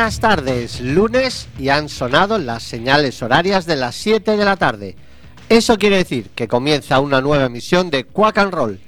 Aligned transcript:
Buenas 0.00 0.18
tardes, 0.18 0.80
lunes 0.80 1.46
y 1.58 1.68
han 1.68 1.90
sonado 1.90 2.38
las 2.38 2.62
señales 2.62 3.22
horarias 3.22 3.66
de 3.66 3.76
las 3.76 3.94
7 3.96 4.34
de 4.34 4.44
la 4.46 4.56
tarde. 4.56 4.96
Eso 5.50 5.76
quiere 5.76 5.98
decir 5.98 6.30
que 6.30 6.48
comienza 6.48 7.00
una 7.00 7.20
nueva 7.20 7.44
emisión 7.44 7.90
de 7.90 8.04
Quack 8.04 8.38
and 8.38 8.54
Roll. 8.54 8.80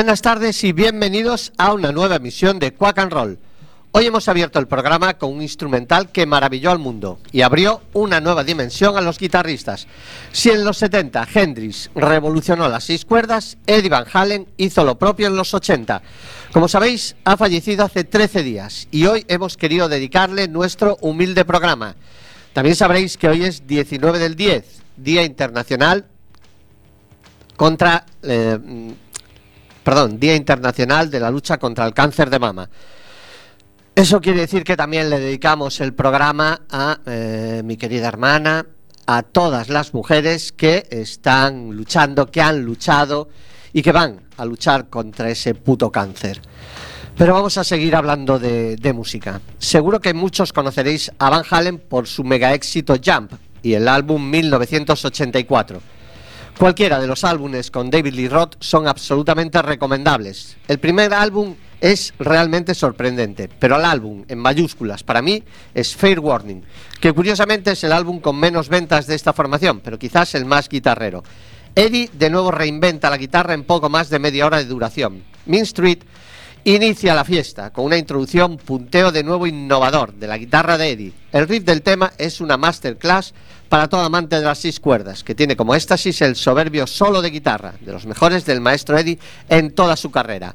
Buenas 0.09 0.23
tardes 0.23 0.65
y 0.65 0.73
bienvenidos 0.73 1.53
a 1.59 1.75
una 1.75 1.93
nueva 1.93 2.17
emisión 2.17 2.59
de 2.59 2.73
Quack 2.73 2.99
and 2.99 3.13
Roll. 3.13 3.39
Hoy 3.93 4.07
hemos 4.07 4.27
abierto 4.27 4.59
el 4.59 4.67
programa 4.67 5.19
con 5.19 5.35
un 5.35 5.43
instrumental 5.43 6.11
que 6.11 6.25
maravilló 6.25 6.71
al 6.71 6.79
mundo 6.79 7.19
y 7.31 7.43
abrió 7.43 7.83
una 7.93 8.19
nueva 8.19 8.43
dimensión 8.43 8.97
a 8.97 9.03
los 9.03 9.19
guitarristas. 9.19 9.87
Si 10.33 10.49
en 10.49 10.65
los 10.65 10.79
70 10.79 11.29
Hendrix 11.35 11.91
revolucionó 11.95 12.71
las 12.71 12.85
seis 12.85 13.05
cuerdas, 13.05 13.59
Eddie 13.67 13.91
Van 13.91 14.07
Halen 14.11 14.49
hizo 14.57 14.83
lo 14.83 14.99
propio 14.99 15.27
en 15.27 15.37
los 15.37 15.53
80. 15.53 16.01
Como 16.55 16.69
sabéis, 16.69 17.15
ha 17.25 17.37
fallecido 17.37 17.85
hace 17.85 18.05
13 18.05 18.43
días 18.43 18.89
y 18.91 19.05
hoy 19.05 19.27
hemos 19.29 19.59
querido 19.59 19.91
dedicarle 19.91 20.49
nuestro 20.49 20.97
humilde 21.03 21.45
programa. 21.45 21.97
También 22.55 22.77
sabréis 22.77 23.19
que 23.19 23.29
hoy 23.29 23.45
es 23.45 23.67
19 23.67 24.19
del 24.19 24.37
10, 24.37 24.65
Día 24.97 25.23
Internacional 25.25 26.07
contra... 27.57 28.07
Eh, 28.23 28.95
perdón, 29.89 30.21
Día 30.21 30.37
Internacional 30.37 31.11
de 31.11 31.19
la 31.19 31.31
Lucha 31.31 31.57
contra 31.57 31.87
el 31.87 31.95
Cáncer 31.95 32.29
de 32.29 32.39
Mama. 32.39 32.69
Eso 33.95 34.21
quiere 34.21 34.41
decir 34.41 34.63
que 34.63 34.77
también 34.77 35.09
le 35.09 35.19
dedicamos 35.19 35.81
el 35.81 35.95
programa 35.95 36.61
a 36.71 36.99
eh, 37.07 37.63
mi 37.65 37.79
querida 37.79 38.07
hermana, 38.07 38.67
a 39.07 39.23
todas 39.23 39.71
las 39.71 39.95
mujeres 39.95 40.53
que 40.53 40.87
están 40.91 41.75
luchando, 41.75 42.31
que 42.31 42.43
han 42.43 42.67
luchado 42.67 43.31
y 43.73 43.81
que 43.81 43.93
van 43.93 44.21
a 44.37 44.45
luchar 44.45 44.91
contra 44.91 45.31
ese 45.31 45.55
puto 45.55 45.91
cáncer. 45.91 46.43
Pero 47.17 47.33
vamos 47.33 47.57
a 47.57 47.65
seguir 47.65 47.97
hablando 47.97 48.39
de, 48.39 48.77
de 48.77 48.93
música. 48.93 49.41
Seguro 49.57 50.01
que 50.01 50.13
muchos 50.13 50.53
conoceréis 50.53 51.11
a 51.19 51.31
Van 51.31 51.45
Halen 51.49 51.79
por 51.79 52.07
su 52.07 52.25
mega 52.25 52.53
éxito 52.53 52.97
Jump 53.03 53.33
y 53.63 53.73
el 53.73 53.89
álbum 53.89 54.29
1984. 54.29 55.81
Cualquiera 56.59 56.99
de 56.99 57.07
los 57.07 57.23
álbumes 57.23 57.71
con 57.71 57.89
David 57.89 58.15
Lee 58.15 58.29
Roth 58.29 58.57
son 58.59 58.89
absolutamente 58.89 59.63
recomendables. 59.63 60.57
El 60.67 60.81
primer 60.81 61.15
álbum 61.15 61.55
es 61.81 62.13
realmente 62.19 62.75
sorprendente, 62.75 63.49
pero 63.61 63.77
el 63.77 63.85
álbum 63.85 64.25
en 64.27 64.41
mayúsculas 64.41 65.05
para 65.05 65.23
mí 65.23 65.45
es 65.73 65.95
Fair 65.95 66.19
Warning, 66.19 66.65
que 67.01 67.13
curiosamente 67.13 67.71
es 67.71 67.85
el 67.85 67.93
álbum 67.93 68.19
con 68.19 68.35
menos 68.41 68.69
ventas 68.69 69.07
de 69.07 69.15
esta 69.15 69.33
formación, 69.33 69.79
pero 69.79 70.01
quizás 70.01 70.35
el 70.35 70.47
más 70.47 70.69
guitarrero. 70.69 71.23
Eddie 71.77 72.11
de 72.13 72.29
nuevo 72.29 72.51
reinventa 72.51 73.09
la 73.09 73.19
guitarra 73.19 73.55
en 73.55 73.63
poco 73.63 73.89
más 73.89 74.11
de 74.11 74.19
media 74.19 74.45
hora 74.45 74.59
de 74.59 74.65
duración. 74.65 75.23
Mean 75.47 75.63
Street 75.63 76.01
inicia 76.65 77.15
la 77.15 77.25
fiesta 77.25 77.73
con 77.73 77.85
una 77.85 77.99
introducción 77.99 78.57
punteo 78.57 79.13
de 79.13 79.23
nuevo 79.23 79.47
innovador 79.47 80.13
de 80.13 80.27
la 80.27 80.37
guitarra 80.37 80.77
de 80.77 80.91
Eddie. 80.91 81.13
El 81.31 81.47
riff 81.47 81.63
del 81.63 81.83
tema 81.83 82.13
es 82.19 82.41
una 82.41 82.57
masterclass 82.57 83.33
para 83.69 83.89
todo 83.89 84.03
amante 84.03 84.37
de 84.37 84.43
las 84.43 84.59
seis 84.59 84.81
cuerdas, 84.81 85.23
que 85.23 85.35
tiene 85.35 85.57
como 85.57 85.75
éxtasis 85.75 86.23
el 86.23 86.37
soberbio 86.37 86.87
solo 86.87 87.23
de 87.23 87.31
guitarra, 87.31 87.75
de 87.81 87.93
los 87.93 88.07
mejores 88.07 88.45
del 88.45 88.61
maestro 88.61 88.99
Eddie 88.99 89.19
en 89.49 89.75
toda 89.75 89.97
su 89.97 90.11
carrera. 90.11 90.55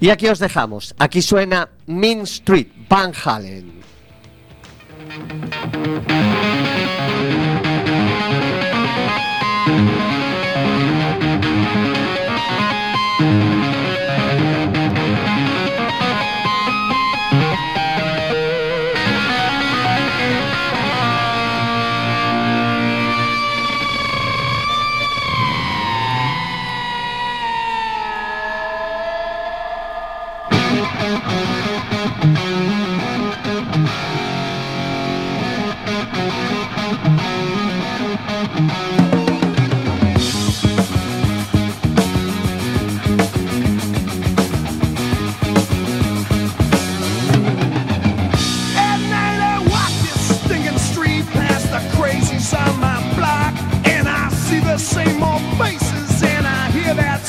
Y 0.00 0.10
aquí 0.10 0.28
os 0.28 0.38
dejamos, 0.38 0.94
aquí 0.98 1.22
suena 1.22 1.68
Mean 1.86 2.20
Street, 2.20 2.68
Van 2.88 3.12
Halen. 3.24 3.78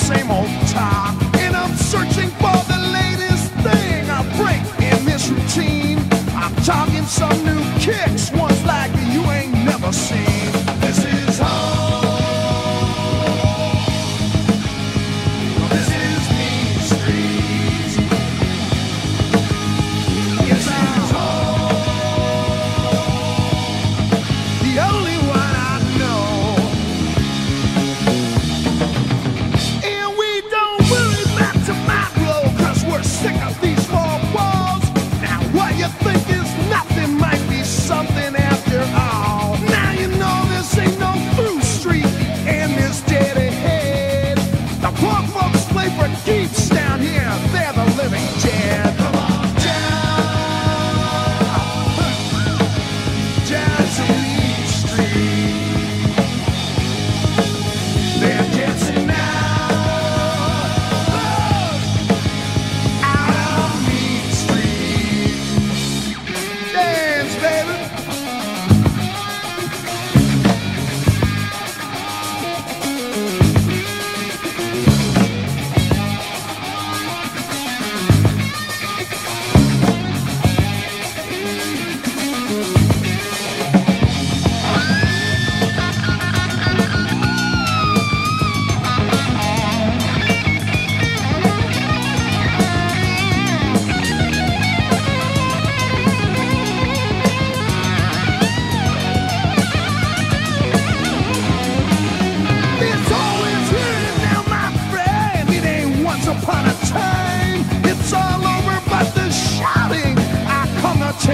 Same 0.09 0.31
old 0.31 0.49
talk, 0.69 1.13
and 1.37 1.55
I'm 1.55 1.75
searching 1.75 2.29
for 2.41 2.57
the 2.65 2.79
latest 2.99 3.51
thing 3.61 4.09
I 4.09 4.23
break 4.41 4.61
in 4.91 5.05
this 5.05 5.29
routine. 5.29 5.99
I'm 6.33 6.55
talking 6.63 7.03
some 7.03 7.37
new 7.45 7.61
kicks, 7.77 8.31
ones 8.31 8.63
like 8.65 8.91
you 9.13 9.21
ain't 9.29 9.53
never 9.53 9.91
seen. 9.93 10.58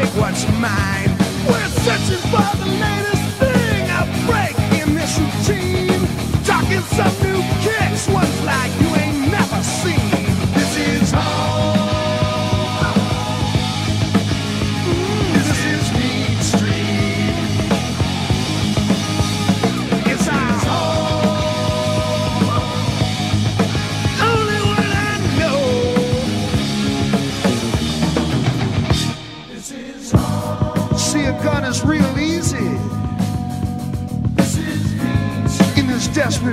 take 0.05 0.21
what's 0.21 0.45
mine. 0.59 1.09
We're 1.47 1.67
searching 1.83 2.21
for 2.29 2.57
the 2.57 2.69
latest 2.83 3.23
thing, 3.39 3.89
a 3.89 4.03
break 4.27 4.57
in 4.81 4.95
this 4.95 5.19
routine, 5.19 6.07
talking 6.43 6.81
something. 6.81 7.34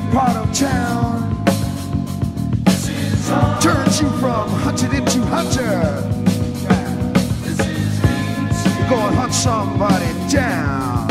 part 0.00 0.36
of 0.36 0.52
town 0.54 1.44
turns 3.60 4.00
you 4.00 4.08
from 4.18 4.48
hunted 4.48 4.92
into 4.94 5.20
hunter. 5.26 6.08
You're 8.78 8.88
gonna 8.88 9.16
hunt 9.16 9.34
somebody 9.34 10.12
down. 10.30 11.01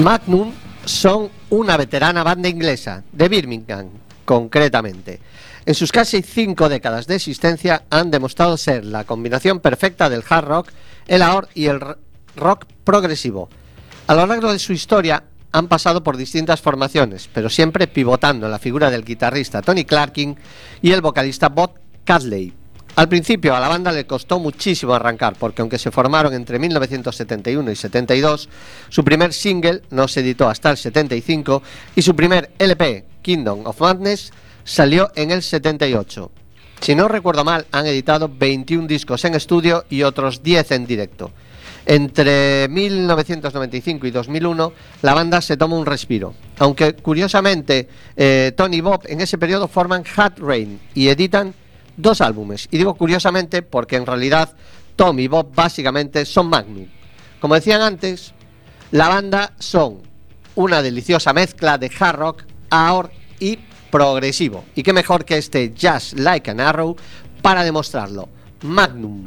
Magnum 0.00 0.50
son 0.86 1.28
una 1.50 1.76
veterana 1.76 2.22
banda 2.22 2.48
inglesa, 2.48 3.04
de 3.12 3.28
Birmingham, 3.28 3.90
concretamente. 4.24 5.20
En 5.66 5.74
sus 5.74 5.92
casi 5.92 6.22
cinco 6.22 6.70
décadas 6.70 7.06
de 7.06 7.16
existencia 7.16 7.82
han 7.90 8.10
demostrado 8.10 8.56
ser 8.56 8.86
la 8.86 9.04
combinación 9.04 9.60
perfecta 9.60 10.08
del 10.08 10.24
hard 10.26 10.46
rock, 10.46 10.68
el 11.06 11.20
AOR 11.20 11.48
y 11.54 11.66
el 11.66 11.80
rock 12.34 12.64
progresivo. 12.82 13.50
A 14.06 14.14
lo 14.14 14.26
largo 14.26 14.50
de 14.50 14.58
su 14.58 14.72
historia 14.72 15.22
han 15.52 15.68
pasado 15.68 16.02
por 16.02 16.16
distintas 16.16 16.62
formaciones, 16.62 17.28
pero 17.34 17.50
siempre 17.50 17.86
pivotando 17.86 18.48
la 18.48 18.58
figura 18.58 18.90
del 18.90 19.04
guitarrista 19.04 19.60
Tony 19.60 19.84
Clarkin 19.84 20.34
y 20.80 20.92
el 20.92 21.02
vocalista 21.02 21.50
Bob 21.50 21.74
Catley. 22.04 22.54
Al 23.00 23.08
principio 23.08 23.56
a 23.56 23.60
la 23.60 23.68
banda 23.68 23.92
le 23.92 24.06
costó 24.06 24.38
muchísimo 24.38 24.92
arrancar, 24.92 25.34
porque 25.38 25.62
aunque 25.62 25.78
se 25.78 25.90
formaron 25.90 26.34
entre 26.34 26.58
1971 26.58 27.70
y 27.70 27.74
72, 27.74 28.46
su 28.90 29.02
primer 29.02 29.32
single 29.32 29.80
no 29.88 30.06
se 30.06 30.20
editó 30.20 30.50
hasta 30.50 30.70
el 30.70 30.76
75 30.76 31.62
y 31.96 32.02
su 32.02 32.14
primer 32.14 32.50
LP, 32.58 33.06
Kingdom 33.22 33.64
of 33.64 33.80
Madness, 33.80 34.34
salió 34.64 35.10
en 35.14 35.30
el 35.30 35.42
78. 35.42 36.30
Si 36.82 36.94
no 36.94 37.08
recuerdo 37.08 37.42
mal, 37.42 37.64
han 37.72 37.86
editado 37.86 38.28
21 38.28 38.86
discos 38.86 39.24
en 39.24 39.34
estudio 39.34 39.86
y 39.88 40.02
otros 40.02 40.42
10 40.42 40.70
en 40.72 40.86
directo. 40.86 41.30
Entre 41.86 42.68
1995 42.68 44.08
y 44.08 44.10
2001, 44.10 44.72
la 45.00 45.14
banda 45.14 45.40
se 45.40 45.56
toma 45.56 45.78
un 45.78 45.86
respiro. 45.86 46.34
Aunque 46.58 46.92
curiosamente, 46.92 47.88
eh, 48.14 48.52
Tony 48.54 48.82
Bob 48.82 49.04
en 49.06 49.22
ese 49.22 49.38
periodo 49.38 49.68
forman 49.68 50.04
Hat 50.14 50.38
Rain 50.38 50.78
y 50.92 51.08
editan 51.08 51.54
dos 51.96 52.20
álbumes. 52.20 52.68
Y 52.70 52.78
digo 52.78 52.94
curiosamente 52.94 53.62
porque 53.62 53.96
en 53.96 54.06
realidad 54.06 54.54
Tom 54.96 55.18
y 55.18 55.28
Bob 55.28 55.54
básicamente 55.54 56.24
son 56.24 56.48
Magnum. 56.48 56.86
Como 57.40 57.54
decían 57.54 57.80
antes, 57.80 58.32
la 58.90 59.08
banda 59.08 59.52
son 59.58 60.02
una 60.54 60.82
deliciosa 60.82 61.32
mezcla 61.32 61.78
de 61.78 61.90
hard 61.98 62.16
rock, 62.16 62.44
AOR 62.70 63.10
y 63.38 63.58
progresivo. 63.90 64.64
Y 64.74 64.82
qué 64.82 64.92
mejor 64.92 65.24
que 65.24 65.38
este 65.38 65.74
Just 65.80 66.18
Like 66.18 66.50
an 66.50 66.60
Arrow 66.60 66.96
para 67.42 67.64
demostrarlo. 67.64 68.28
Magnum. 68.62 69.24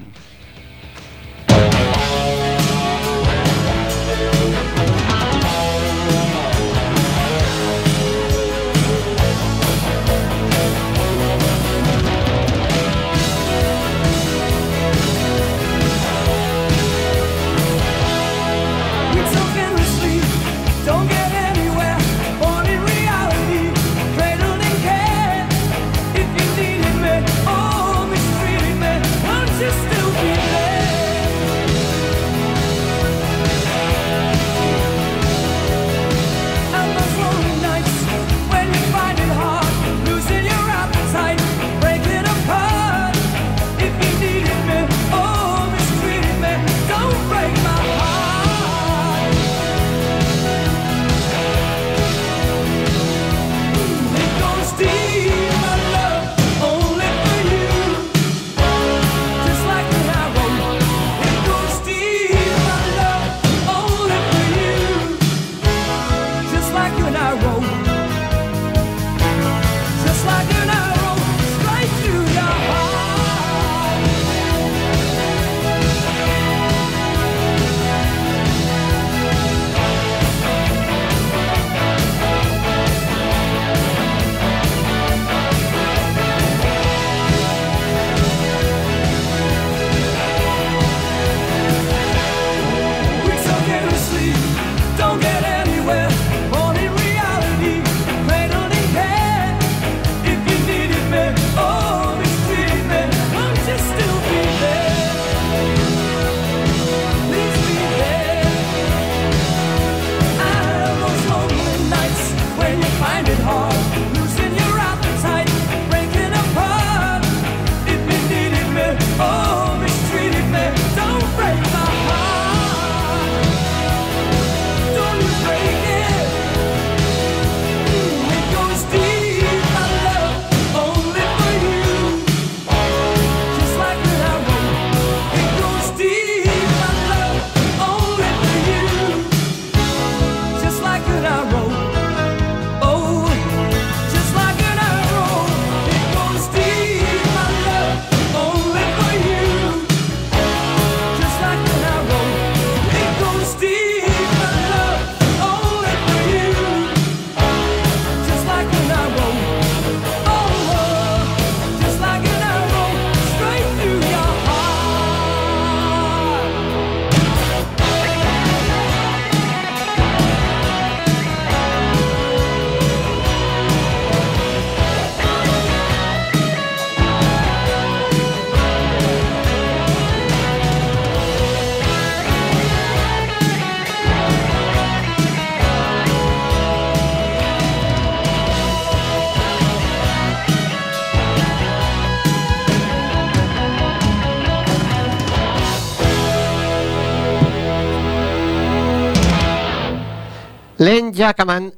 Jackman 201.14 201.74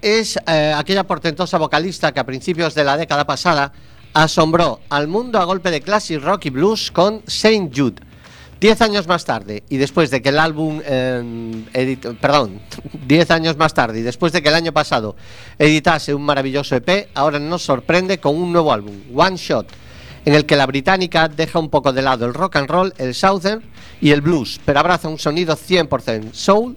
es 0.00 0.38
eh, 0.46 0.72
aquella 0.74 1.04
portentosa 1.04 1.58
vocalista 1.58 2.12
que 2.12 2.20
a 2.20 2.24
principios 2.24 2.74
de 2.74 2.84
la 2.84 2.96
década 2.96 3.26
pasada 3.26 3.72
asombró 4.14 4.80
al 4.88 5.08
mundo 5.08 5.38
a 5.38 5.44
golpe 5.44 5.70
de 5.70 5.80
classic 5.80 6.22
rock 6.22 6.46
y 6.46 6.50
blues 6.50 6.90
con 6.90 7.22
Saint 7.26 7.76
Jude. 7.76 8.00
Diez 8.58 8.80
años 8.80 9.06
más 9.06 9.26
tarde, 9.26 9.64
y 9.68 9.76
después 9.76 10.10
de 10.10 10.22
que 10.22 10.30
el 10.30 10.38
álbum, 10.38 10.80
eh, 10.82 11.98
perdón, 12.18 12.62
diez 13.06 13.30
años 13.30 13.56
más 13.58 13.74
tarde, 13.74 13.98
y 13.98 14.02
después 14.02 14.32
de 14.32 14.42
que 14.42 14.48
el 14.48 14.54
año 14.54 14.72
pasado 14.72 15.16
editase 15.58 16.14
un 16.14 16.22
maravilloso 16.22 16.74
EP, 16.76 17.08
ahora 17.14 17.38
nos 17.38 17.62
sorprende 17.62 18.18
con 18.18 18.34
un 18.34 18.52
nuevo 18.52 18.72
álbum, 18.72 18.94
One 19.14 19.36
Shot, 19.36 19.68
en 20.24 20.34
el 20.34 20.46
que 20.46 20.56
la 20.56 20.64
británica 20.64 21.28
deja 21.28 21.58
un 21.58 21.68
poco 21.68 21.92
de 21.92 22.00
lado 22.00 22.24
el 22.24 22.32
rock 22.32 22.56
and 22.56 22.70
roll, 22.70 22.94
el 22.96 23.14
southern 23.14 23.62
y 24.00 24.12
el 24.12 24.22
blues, 24.22 24.58
pero 24.64 24.80
abraza 24.80 25.08
un 25.08 25.18
sonido 25.18 25.54
100% 25.54 26.32
soul 26.32 26.76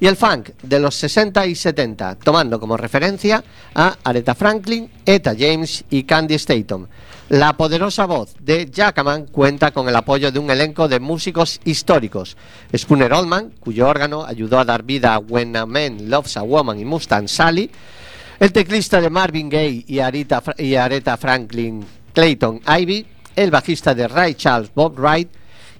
y 0.00 0.06
el 0.06 0.16
funk 0.16 0.48
de 0.62 0.80
los 0.80 0.94
60 0.94 1.46
y 1.46 1.54
70, 1.54 2.16
tomando 2.16 2.58
como 2.58 2.76
referencia 2.76 3.44
a 3.74 3.96
Aretha 4.02 4.34
Franklin, 4.34 4.90
Etta 5.04 5.34
James 5.38 5.84
y 5.90 6.04
Candy 6.04 6.34
Staton. 6.34 6.88
La 7.28 7.52
poderosa 7.52 8.06
voz 8.06 8.34
de 8.40 8.68
Jackman 8.70 9.26
cuenta 9.26 9.70
con 9.70 9.88
el 9.88 9.94
apoyo 9.94 10.32
de 10.32 10.38
un 10.38 10.50
elenco 10.50 10.88
de 10.88 10.98
músicos 10.98 11.60
históricos. 11.64 12.36
Spooner 12.76 13.12
Oldman, 13.12 13.52
cuyo 13.60 13.88
órgano 13.88 14.24
ayudó 14.24 14.58
a 14.58 14.64
dar 14.64 14.82
vida 14.82 15.14
a 15.14 15.18
When 15.18 15.54
a 15.54 15.66
Man 15.66 16.10
Loves 16.10 16.36
a 16.36 16.42
Woman 16.42 16.80
y 16.80 16.84
Mustang 16.84 17.28
Sally, 17.28 17.70
el 18.40 18.52
teclista 18.52 19.00
de 19.00 19.10
Marvin 19.10 19.50
Gaye 19.50 19.84
y, 19.86 20.00
y 20.64 20.74
Aretha 20.76 21.16
Franklin, 21.18 21.86
Clayton 22.14 22.62
Ivy, 22.66 23.06
el 23.36 23.50
bajista 23.50 23.94
de 23.94 24.08
Ray 24.08 24.34
Charles, 24.34 24.70
Bob 24.74 24.98
Wright, 24.98 25.28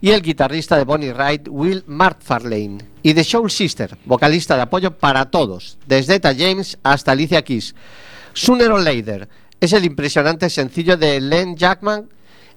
y 0.00 0.10
el 0.10 0.22
guitarrista 0.22 0.76
de 0.76 0.84
Bonnie 0.84 1.12
Wright, 1.12 1.48
Will 1.48 1.84
McFarlane, 1.86 2.78
y 3.02 3.12
de 3.12 3.24
Soul 3.24 3.50
Sister, 3.50 3.96
vocalista 4.04 4.56
de 4.56 4.62
apoyo 4.62 4.96
para 4.96 5.30
todos, 5.30 5.78
desde 5.86 6.16
Etta 6.16 6.34
James 6.34 6.78
hasta 6.82 7.12
Alicia 7.12 7.42
Keys. 7.42 7.74
Sooner 8.32 8.70
or 8.70 8.80
Later 8.80 9.28
es 9.60 9.72
el 9.72 9.84
impresionante 9.84 10.48
sencillo 10.48 10.96
de 10.96 11.20
Len 11.20 11.56
Jackman, 11.56 12.08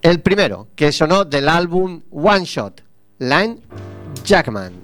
el 0.01 0.21
primero 0.21 0.67
que 0.75 0.91
sonó 0.91 1.25
del 1.25 1.49
álbum 1.49 2.01
One 2.11 2.45
Shot, 2.45 2.81
Len 3.19 3.59
Jackman. 4.23 4.82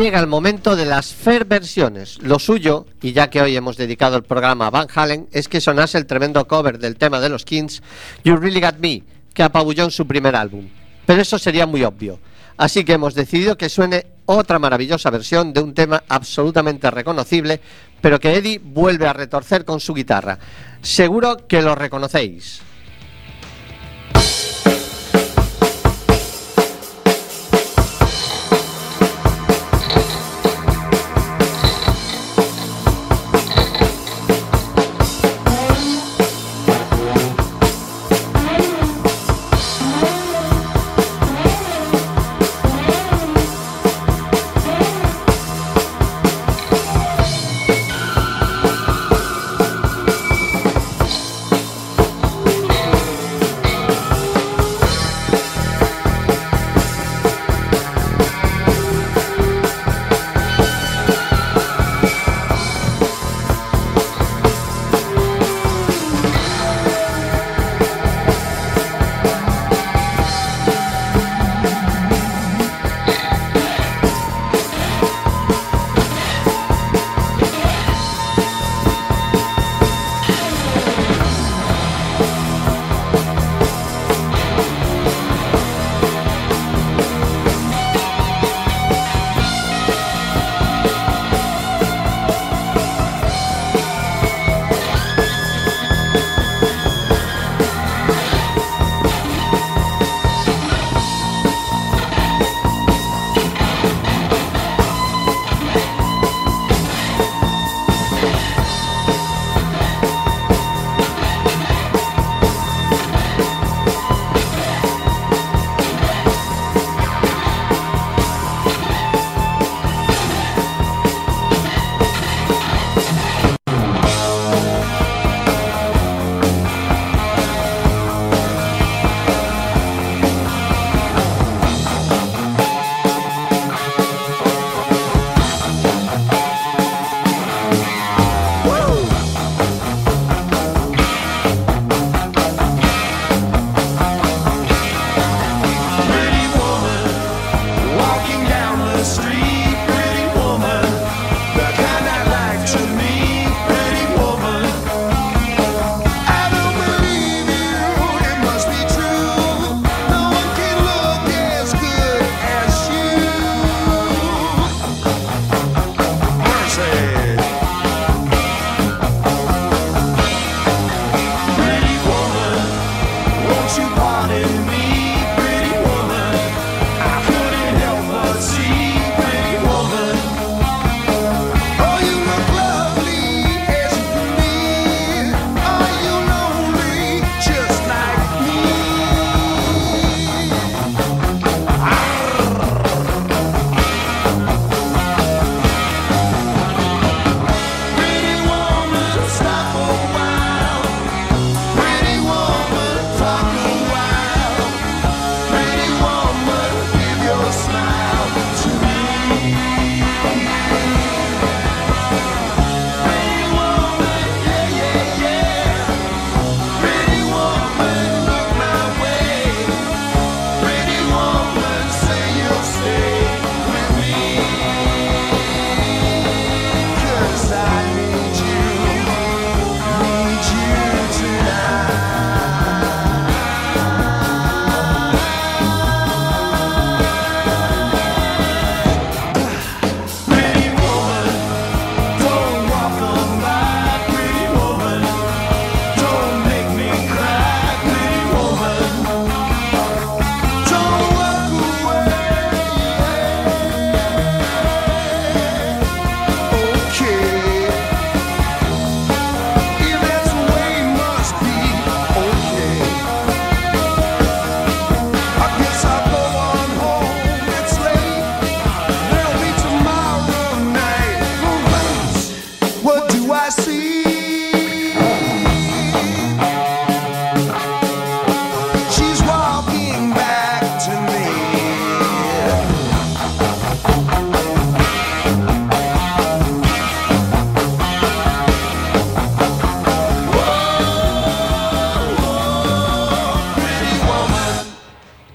Llega 0.00 0.18
el 0.18 0.26
momento 0.26 0.74
de 0.74 0.86
las 0.86 1.14
fair 1.14 1.44
versiones. 1.44 2.18
Lo 2.20 2.38
suyo, 2.40 2.86
y 3.00 3.12
ya 3.12 3.30
que 3.30 3.40
hoy 3.40 3.56
hemos 3.56 3.76
dedicado 3.76 4.16
el 4.16 4.24
programa 4.24 4.66
a 4.66 4.70
Van 4.70 4.88
Halen, 4.92 5.28
es 5.30 5.48
que 5.48 5.60
sonase 5.60 5.98
el 5.98 6.06
tremendo 6.06 6.46
cover 6.48 6.78
del 6.78 6.96
tema 6.96 7.20
de 7.20 7.28
los 7.28 7.44
Kings, 7.44 7.80
You 8.24 8.36
Really 8.36 8.60
Got 8.60 8.78
Me, 8.78 9.04
que 9.32 9.44
apabulló 9.44 9.84
en 9.84 9.90
su 9.92 10.06
primer 10.06 10.34
álbum. 10.34 10.68
Pero 11.06 11.22
eso 11.22 11.38
sería 11.38 11.66
muy 11.66 11.84
obvio. 11.84 12.18
Así 12.56 12.84
que 12.84 12.94
hemos 12.94 13.14
decidido 13.14 13.56
que 13.56 13.68
suene 13.68 14.06
otra 14.26 14.58
maravillosa 14.58 15.10
versión 15.10 15.52
de 15.52 15.60
un 15.60 15.74
tema 15.74 16.02
absolutamente 16.08 16.90
reconocible, 16.90 17.60
pero 18.00 18.18
que 18.18 18.34
Eddie 18.34 18.60
vuelve 18.62 19.06
a 19.06 19.12
retorcer 19.12 19.64
con 19.64 19.78
su 19.78 19.94
guitarra. 19.94 20.38
Seguro 20.82 21.46
que 21.46 21.62
lo 21.62 21.74
reconocéis. 21.74 22.62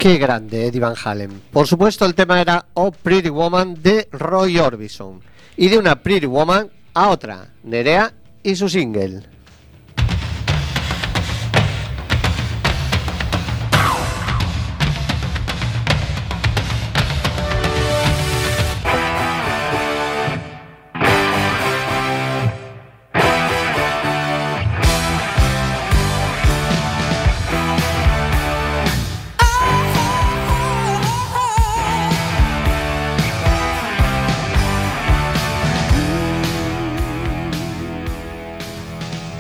Qué 0.09 0.17
grande 0.17 0.65
Eddie 0.65 0.79
Van 0.79 0.95
Halen. 1.05 1.39
Por 1.51 1.67
supuesto, 1.67 2.03
el 2.03 2.15
tema 2.15 2.41
era 2.41 2.65
Oh 2.73 2.91
Pretty 2.91 3.29
Woman 3.29 3.79
de 3.79 4.09
Roy 4.11 4.57
Orbison. 4.57 5.21
Y 5.55 5.67
de 5.67 5.77
una 5.77 6.01
Pretty 6.01 6.25
Woman 6.25 6.67
a 6.95 7.09
otra, 7.09 7.49
Nerea 7.61 8.11
y 8.41 8.55
su 8.55 8.67
single. 8.69 9.21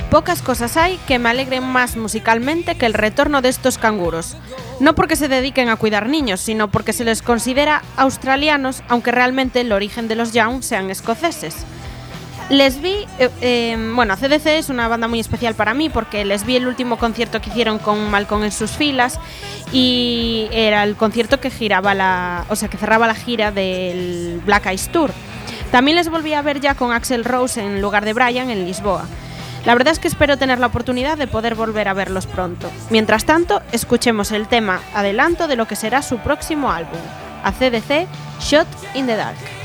Pocas 0.09 0.41
cosas 0.41 0.75
hay 0.75 0.97
que 1.07 1.19
me 1.19 1.29
alegren 1.29 1.63
más 1.63 1.95
musicalmente 1.95 2.75
que 2.75 2.87
el 2.87 2.95
retorno 2.95 3.43
de 3.43 3.49
estos 3.49 3.77
canguros. 3.77 4.35
No 4.79 4.95
porque 4.95 5.15
se 5.15 5.27
dediquen 5.27 5.69
a 5.69 5.75
cuidar 5.75 6.09
niños, 6.09 6.39
sino 6.39 6.71
porque 6.71 6.93
se 6.93 7.03
les 7.05 7.21
considera 7.21 7.83
australianos, 7.95 8.81
aunque 8.87 9.11
realmente 9.11 9.61
el 9.61 9.71
origen 9.71 10.07
de 10.07 10.15
los 10.15 10.33
Young 10.33 10.63
sean 10.63 10.89
escoceses. 10.89 11.57
Les 12.49 12.81
vi, 12.81 13.05
eh, 13.19 13.29
eh, 13.41 13.91
bueno, 13.93 14.15
CDC 14.17 14.57
es 14.57 14.69
una 14.69 14.87
banda 14.87 15.07
muy 15.07 15.19
especial 15.19 15.53
para 15.53 15.75
mí 15.75 15.89
porque 15.89 16.25
les 16.25 16.43
vi 16.43 16.55
el 16.55 16.65
último 16.65 16.97
concierto 16.97 17.39
que 17.39 17.51
hicieron 17.51 17.77
con 17.77 18.09
Malcolm 18.09 18.43
en 18.43 18.51
sus 18.51 18.71
filas 18.71 19.19
y 19.71 20.47
era 20.51 20.83
el 20.85 20.95
concierto 20.95 21.39
que 21.39 21.51
giraba 21.51 22.47
o 22.49 22.55
sea, 22.55 22.67
que 22.67 22.77
cerraba 22.77 23.05
la 23.05 23.13
gira 23.13 23.51
del 23.51 24.41
Black 24.43 24.65
Eyes 24.65 24.89
Tour. 24.91 25.11
También 25.71 25.95
les 25.97 26.09
volví 26.09 26.33
a 26.33 26.41
ver 26.41 26.59
ya 26.59 26.73
con 26.73 26.91
Axel 26.91 27.23
Rose 27.23 27.61
en 27.63 27.79
lugar 27.79 28.03
de 28.03 28.13
Brian 28.13 28.49
en 28.49 28.65
Lisboa. 28.65 29.05
La 29.65 29.73
verdad 29.73 29.91
es 29.91 29.99
que 29.99 30.07
espero 30.07 30.37
tener 30.37 30.59
la 30.59 30.67
oportunidad 30.67 31.17
de 31.17 31.27
poder 31.27 31.55
volver 31.55 31.87
a 31.87 31.93
verlos 31.93 32.27
pronto. 32.27 32.69
Mientras 32.89 33.25
tanto, 33.25 33.61
escuchemos 33.71 34.31
el 34.31 34.47
tema 34.47 34.81
adelanto 34.93 35.47
de 35.47 35.55
lo 35.55 35.67
que 35.67 35.75
será 35.75 36.01
su 36.01 36.17
próximo 36.19 36.71
álbum, 36.71 36.99
ACDC 37.43 38.07
Shot 38.39 38.67
in 38.95 39.05
the 39.05 39.15
Dark. 39.15 39.58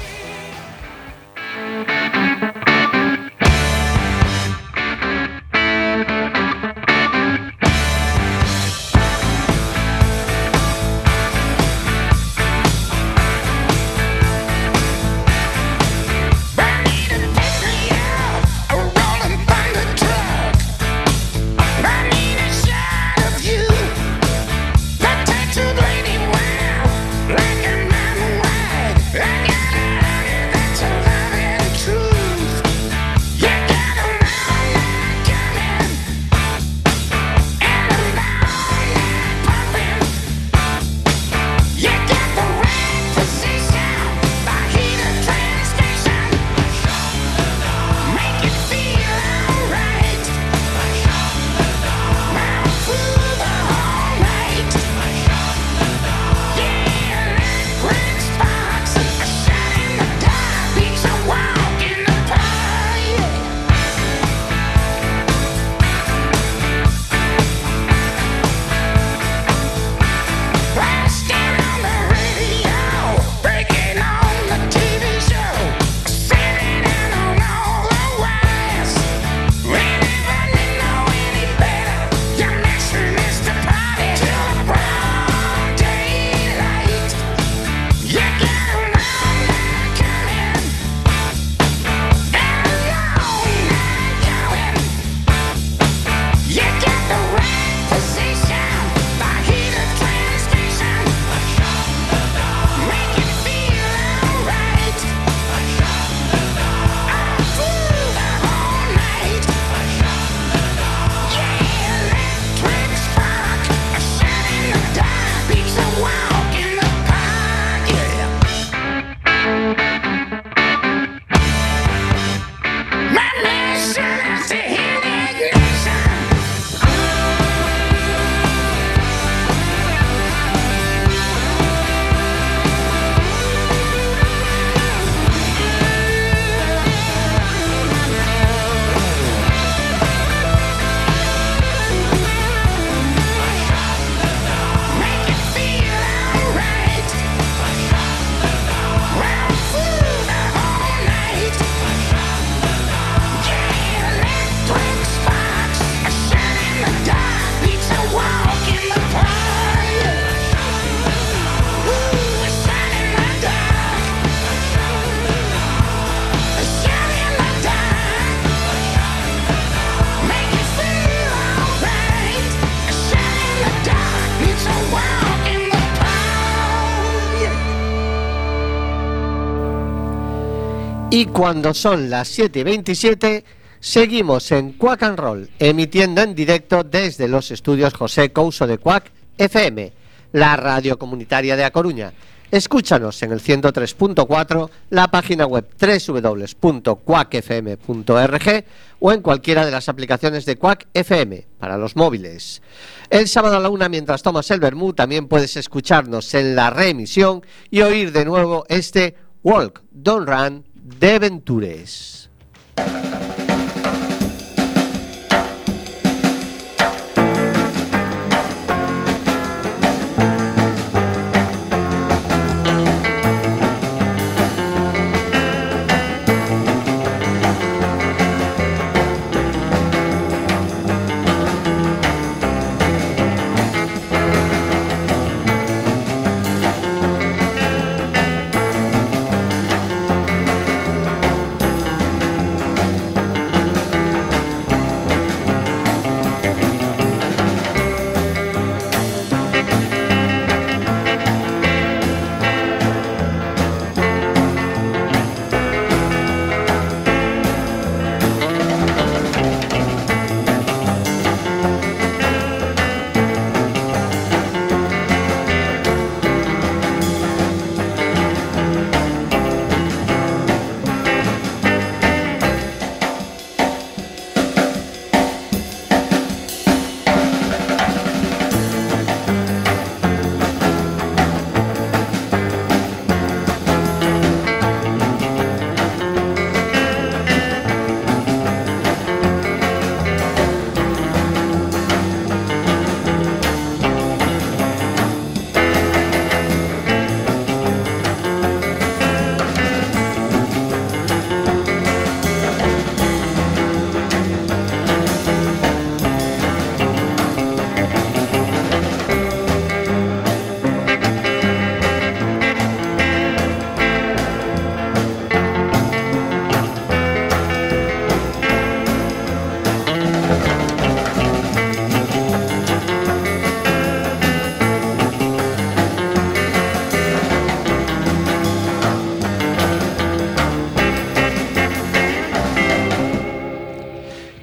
Cuando 181.34 181.74
son 181.74 182.08
las 182.10 182.28
7 182.28 182.60
y 182.60 182.62
27, 182.62 183.44
seguimos 183.80 184.52
en 184.52 184.74
Quack 184.74 185.02
and 185.02 185.18
Roll, 185.18 185.50
emitiendo 185.58 186.22
en 186.22 186.32
directo 186.32 186.84
desde 186.84 187.26
los 187.26 187.50
estudios 187.50 187.92
José 187.92 188.30
Couso 188.30 188.68
de 188.68 188.78
Quack 188.78 189.10
FM, 189.36 189.92
la 190.30 190.56
radio 190.56 190.96
comunitaria 190.96 191.56
de 191.56 191.64
A 191.64 191.72
Coruña. 191.72 192.12
Escúchanos 192.52 193.20
en 193.24 193.32
el 193.32 193.40
103.4, 193.40 194.70
la 194.90 195.08
página 195.08 195.46
web 195.46 195.66
www.quackfm.org 195.76 198.64
o 199.00 199.12
en 199.12 199.20
cualquiera 199.20 199.66
de 199.66 199.72
las 199.72 199.88
aplicaciones 199.88 200.46
de 200.46 200.56
Quack 200.56 200.86
FM 200.94 201.48
para 201.58 201.76
los 201.76 201.96
móviles. 201.96 202.62
El 203.10 203.26
sábado 203.26 203.56
a 203.56 203.60
la 203.60 203.70
una, 203.70 203.88
mientras 203.88 204.22
tomas 204.22 204.48
el 204.52 204.60
vermú, 204.60 204.92
también 204.92 205.26
puedes 205.26 205.56
escucharnos 205.56 206.32
en 206.34 206.54
la 206.54 206.70
reemisión 206.70 207.42
y 207.72 207.80
oír 207.80 208.12
de 208.12 208.24
nuevo 208.24 208.66
este 208.68 209.16
Walk, 209.42 209.82
Don't 209.90 210.28
Run 210.28 210.73
de 210.98 211.18
Ventures. 211.18 212.30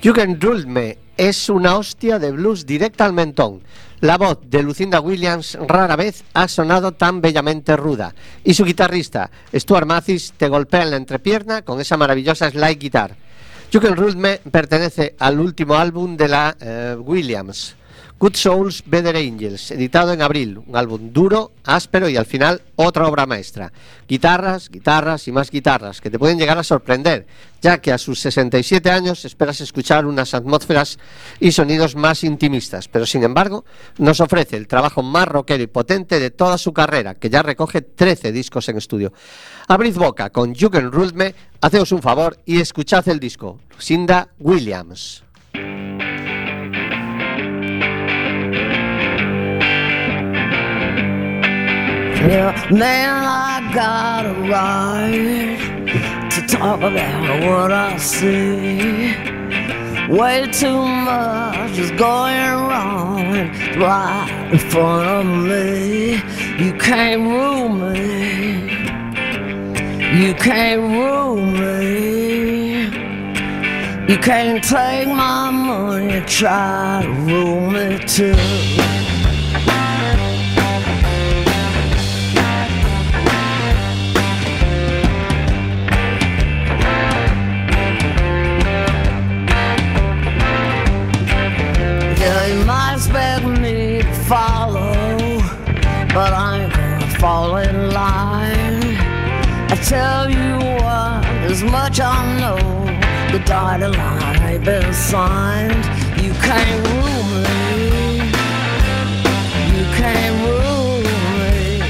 You 0.03 0.13
Can 0.13 0.41
Rule 0.41 0.65
Me 0.65 0.97
es 1.15 1.47
una 1.47 1.77
hostia 1.77 2.17
de 2.17 2.31
blues 2.31 2.65
directa 2.65 3.05
al 3.05 3.13
mentón. 3.13 3.61
La 3.99 4.17
voz 4.17 4.39
de 4.47 4.63
Lucinda 4.63 4.99
Williams 4.99 5.59
rara 5.67 5.95
vez 5.95 6.23
ha 6.33 6.47
sonado 6.47 6.93
tan 6.93 7.21
bellamente 7.21 7.77
ruda. 7.77 8.15
Y 8.43 8.55
su 8.55 8.65
guitarrista, 8.65 9.29
Stuart 9.53 9.85
Mathis, 9.85 10.33
te 10.35 10.47
golpea 10.47 10.81
en 10.81 10.89
la 10.89 10.97
entrepierna 10.97 11.61
con 11.61 11.79
esa 11.79 11.97
maravillosa 11.97 12.49
slide 12.49 12.79
guitar. 12.79 13.15
You 13.71 13.79
Can 13.79 13.95
Rule 13.95 14.15
Me 14.15 14.39
pertenece 14.39 15.15
al 15.19 15.39
último 15.39 15.75
álbum 15.75 16.17
de 16.17 16.27
la 16.27 16.57
eh, 16.59 16.95
Williams, 16.97 17.75
Good 18.21 18.35
Souls, 18.35 18.83
Better 18.85 19.15
Angels, 19.15 19.71
editado 19.71 20.13
en 20.13 20.21
abril. 20.21 20.59
Un 20.67 20.77
álbum 20.77 21.11
duro, 21.11 21.53
áspero 21.63 22.07
y 22.07 22.17
al 22.17 22.27
final 22.27 22.61
otra 22.75 23.07
obra 23.07 23.25
maestra. 23.25 23.73
Guitarras, 24.07 24.69
guitarras 24.69 25.27
y 25.27 25.31
más 25.31 25.49
guitarras 25.49 25.99
que 25.99 26.11
te 26.11 26.19
pueden 26.19 26.37
llegar 26.37 26.59
a 26.59 26.63
sorprender, 26.63 27.25
ya 27.63 27.79
que 27.79 27.91
a 27.91 27.97
sus 27.97 28.19
67 28.19 28.91
años 28.91 29.25
esperas 29.25 29.59
escuchar 29.61 30.05
unas 30.05 30.35
atmósferas 30.35 30.99
y 31.39 31.51
sonidos 31.51 31.95
más 31.95 32.23
intimistas, 32.23 32.87
pero 32.87 33.07
sin 33.07 33.23
embargo 33.23 33.65
nos 33.97 34.19
ofrece 34.19 34.55
el 34.55 34.67
trabajo 34.67 35.01
más 35.01 35.27
rockero 35.27 35.63
y 35.63 35.67
potente 35.67 36.19
de 36.19 36.29
toda 36.29 36.59
su 36.59 36.73
carrera, 36.73 37.15
que 37.15 37.31
ya 37.31 37.41
recoge 37.41 37.81
13 37.81 38.31
discos 38.31 38.69
en 38.69 38.77
estudio. 38.77 39.13
Abrid 39.67 39.95
boca 39.95 40.29
con 40.29 40.53
You 40.53 40.69
Can 40.69 40.91
Rule 40.91 41.13
Me, 41.13 41.33
haceos 41.59 41.91
un 41.91 42.03
favor 42.03 42.37
y 42.45 42.61
escuchad 42.61 43.09
el 43.09 43.19
disco. 43.19 43.57
Lucinda 43.75 44.29
Williams. 44.37 45.23
Yeah, 52.21 52.69
man, 52.69 53.23
I 53.23 53.73
got 53.73 54.27
a 54.27 54.33
right 54.47 56.29
to 56.29 56.47
talk 56.47 56.77
about 56.77 57.41
what 57.49 57.71
I 57.71 57.97
see. 57.97 59.15
Way 60.07 60.47
too 60.51 60.85
much 60.85 61.79
is 61.79 61.89
going 61.91 62.37
wrong 62.69 63.49
right 63.75 64.49
in 64.53 64.59
front 64.59 65.07
of 65.09 65.25
me. 65.25 66.21
You 66.63 66.73
can't 66.77 67.23
rule 67.23 67.69
me. 67.69 68.69
You 70.23 70.35
can't 70.35 70.81
rule 70.81 71.43
me. 71.43 72.83
You 74.07 74.17
can't 74.19 74.63
take 74.63 75.07
my 75.07 75.49
money, 75.49 76.21
try 76.27 77.01
to 77.01 77.09
rule 77.09 77.71
me 77.71 77.97
too. 78.05 78.90
Expect 93.11 93.45
me 93.59 94.01
to 94.01 94.13
follow, 94.23 95.17
but 96.15 96.31
I 96.31 96.61
ain't 96.63 96.73
gonna 96.73 97.19
fall 97.19 97.57
in 97.57 97.91
line. 97.91 98.95
I 99.69 99.75
tell 99.83 100.29
you 100.29 100.55
what, 100.79 101.25
as 101.51 101.61
much 101.61 101.99
I 101.99 102.15
know, 102.39 102.57
the 103.33 103.43
dotted 103.43 103.97
line 103.97 104.41
ain't 104.43 104.63
been 104.63 104.93
signed. 104.93 105.83
You 106.23 106.31
can't 106.47 106.79
rule 106.87 107.23
me. 107.43 108.31
You 109.75 109.85
can't 109.99 110.35
rule 110.45 111.01
me. 111.41 111.83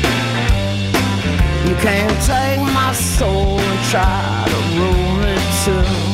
You 1.68 1.76
can't 1.86 2.18
take 2.26 2.62
my 2.74 2.94
soul 2.94 3.60
and 3.60 3.82
try 3.92 4.46
to 4.52 4.60
rule 4.78 5.14
me 5.24 5.36
too. 5.64 6.12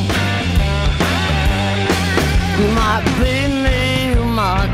You 2.60 2.68
might 2.76 3.04
might 3.18 3.57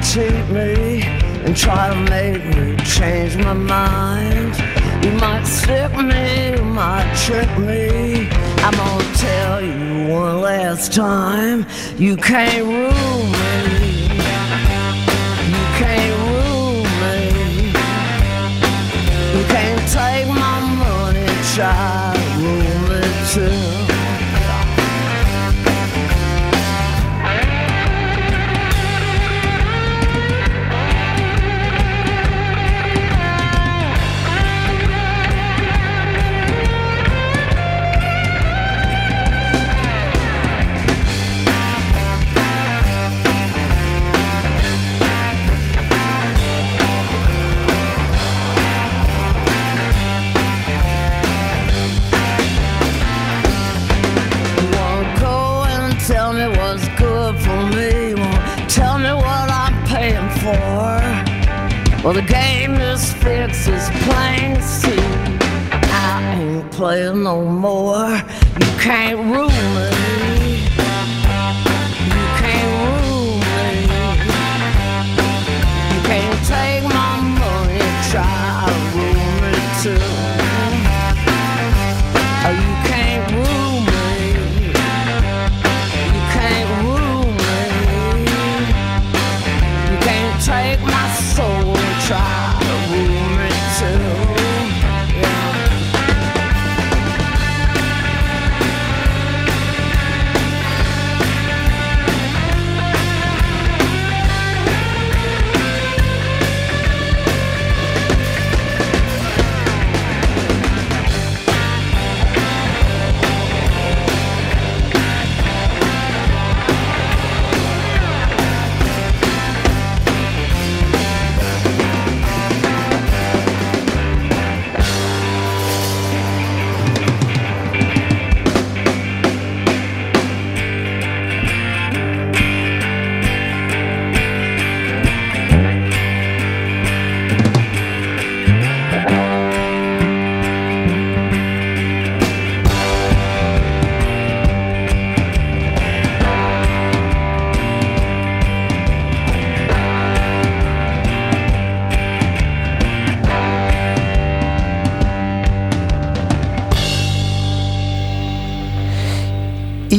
cheat 0.03 0.49
me, 0.49 1.01
and 1.45 1.55
try 1.55 1.89
to 1.89 1.99
make 2.09 2.43
me 2.55 2.75
change 2.83 3.37
my 3.37 3.53
mind. 3.53 4.53
You 5.03 5.11
might 5.13 5.45
stick 5.45 5.95
me, 5.95 6.57
you 6.57 6.63
might 6.63 7.09
trick 7.25 7.49
me. 7.57 8.27
I'm 8.65 8.73
gonna 8.73 9.13
tell 9.15 9.61
you 9.61 10.07
one 10.13 10.41
last 10.41 10.93
time, 10.93 11.65
you 11.97 12.17
can't 12.17 12.65
rule 12.65 13.23
me. 13.37 14.03
You 15.53 15.63
can't 15.79 16.15
rule 16.27 16.83
me. 17.01 17.17
You 19.35 19.43
can't 19.53 19.83
take 19.89 20.27
my 20.27 20.59
money, 20.83 21.27
to 21.55 22.17
rule 22.39 22.79
me 22.89 23.01
too. 23.33 23.82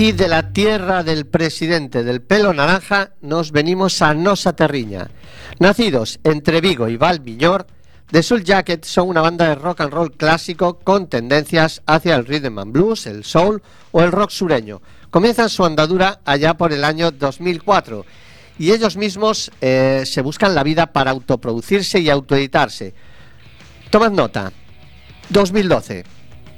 Y 0.05 0.13
de 0.13 0.29
la 0.29 0.53
tierra 0.53 1.03
del 1.03 1.25
presidente 1.25 2.05
del 2.05 2.21
pelo 2.21 2.53
naranja 2.53 3.13
nos 3.23 3.53
venimos 3.53 4.03
a 4.03 4.13
Nosa 4.13 4.55
Terriña. 4.55 5.09
Nacidos 5.61 6.21
entre 6.25 6.61
Vigo 6.61 6.91
y 6.91 6.99
Valmiñor, 6.99 7.67
The 8.11 8.23
Soul 8.23 8.45
Jacket 8.45 8.85
son 8.85 9.09
una 9.09 9.23
banda 9.23 9.49
de 9.49 9.55
rock 9.55 9.81
and 9.81 9.95
roll 9.95 10.13
clásico 10.13 10.79
con 10.81 11.09
tendencias 11.09 11.81
hacia 11.87 12.17
el 12.17 12.27
rhythm 12.27 12.59
and 12.59 12.73
blues, 12.73 13.07
el 13.07 13.25
soul 13.25 13.63
o 13.93 14.03
el 14.03 14.13
rock 14.13 14.29
sureño. 14.29 14.83
Comienzan 15.09 15.49
su 15.49 15.65
andadura 15.65 16.21
allá 16.27 16.53
por 16.53 16.75
el 16.75 16.85
año 16.85 17.11
2004 17.11 18.05
y 18.59 18.73
ellos 18.73 18.99
mismos 18.99 19.51
eh, 19.63 20.03
se 20.05 20.21
buscan 20.21 20.55
la 20.55 20.65
vida 20.65 20.93
para 20.93 21.13
autoproducirse 21.13 21.99
y 21.99 22.11
autoeditarse. 22.11 22.93
Tomad 23.89 24.13
nota. 24.13 24.53
2012. 25.31 26.05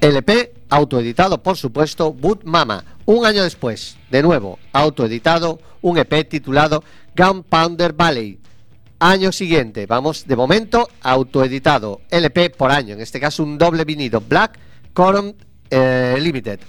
LP 0.07 0.55
autoeditado, 0.69 1.43
por 1.43 1.57
supuesto, 1.57 2.13
Boot 2.13 2.45
Mama. 2.45 2.85
Un 3.07 3.27
año 3.27 3.43
después, 3.43 3.97
de 4.11 4.23
nuevo, 4.23 4.59
autoeditado, 4.73 5.59
un 5.83 5.99
EP 5.99 6.29
titulado 6.29 6.85
Gunpowder 7.17 7.93
Valley. 7.93 8.39
Año 9.01 9.33
siguiente, 9.33 9.87
vamos, 9.87 10.27
de 10.27 10.37
momento, 10.37 10.89
autoeditado, 11.03 12.01
LP 12.09 12.51
por 12.51 12.71
año, 12.71 12.95
en 12.95 13.01
este 13.01 13.21
caso 13.21 13.43
un 13.43 13.59
doble 13.59 13.85
vinilo, 13.85 14.21
Black 14.21 14.59
Corum 14.95 15.35
eh, 15.71 16.17
Limited. 16.21 16.61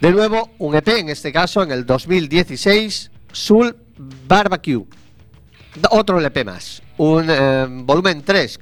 De 0.00 0.10
nuevo, 0.10 0.50
un 0.58 0.74
EP, 0.74 0.88
en 0.88 1.08
este 1.08 1.32
caso, 1.32 1.62
en 1.62 1.70
el 1.70 1.86
2016, 1.86 3.10
Soul 3.32 3.76
Barbecue. 4.26 4.84
Otro 5.90 6.18
LP 6.18 6.44
más, 6.44 6.82
un 6.96 7.26
eh, 7.28 7.66
volumen 7.70 8.22
3, 8.22 8.58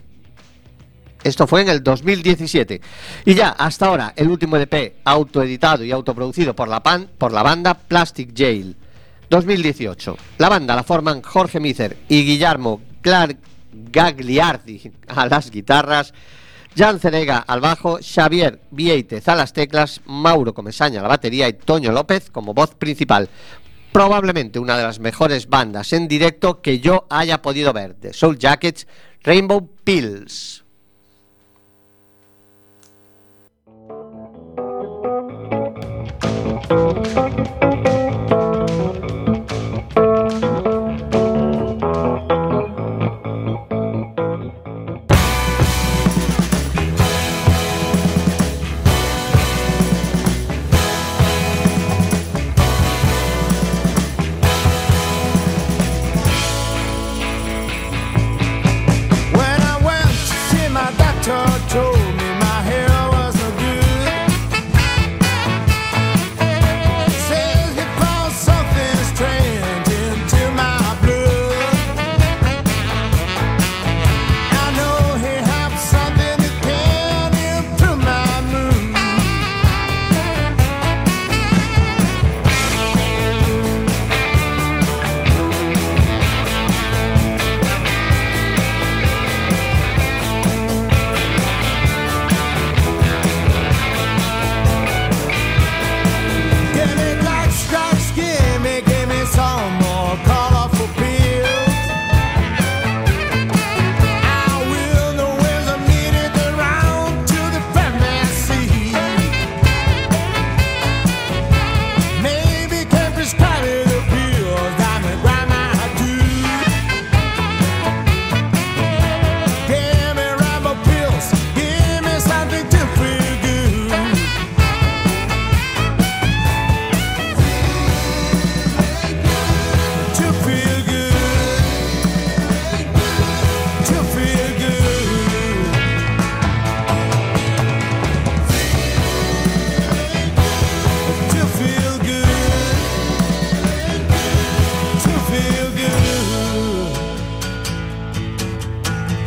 esto 1.25 1.47
fue 1.47 1.63
en 1.63 1.71
el 1.71 1.83
2017. 1.83 2.81
Y 3.25 3.35
ya, 3.35 3.49
hasta 3.49 3.87
ahora, 3.87 4.13
el 4.15 4.29
último 4.29 4.57
LP 4.57 4.97
autoeditado 5.05 5.83
y 5.83 5.91
autoproducido 5.91 6.55
por 6.55 6.69
la, 6.69 6.81
banda 6.81 7.75
Plastic 7.75 8.37
Jail. 8.37 8.77
2018. 9.31 10.17
La 10.39 10.51
banda 10.51 10.77
la 10.77 10.85
forman 10.85 11.23
Jorge 11.23 11.59
Mizer 11.59 11.97
y 12.09 12.25
Guillermo 12.25 12.83
Clark 13.01 13.39
Gagliardi 13.73 14.93
a 15.09 15.27
las 15.27 15.51
guitarras, 15.51 16.13
Jan 16.77 17.01
Cenega 17.01 17.39
al 17.39 17.61
bajo, 17.61 17.99
Xavier 18.03 18.61
Vieitez 18.71 19.27
a 19.29 19.35
las 19.35 19.53
teclas, 19.53 20.03
Mauro 20.05 20.53
Comesaña 20.53 21.01
a 21.01 21.03
la 21.03 21.09
batería 21.09 21.49
y 21.49 21.55
Toño 21.55 21.91
López 21.91 22.31
como 22.31 22.53
voz 22.53 22.75
principal. 22.75 23.29
Probablemente 23.93 24.59
una 24.59 24.77
de 24.77 24.83
las 24.83 24.99
mejores 24.99 25.49
bandas 25.49 25.93
en 25.93 26.07
directo 26.07 26.61
que 26.61 26.81
yo 26.81 27.07
haya 27.09 27.41
podido 27.41 27.73
ver, 27.73 27.97
de 27.97 28.13
Soul 28.13 28.39
Jackets, 28.39 28.87
Rainbow 29.23 29.71
Pills. 29.85 30.64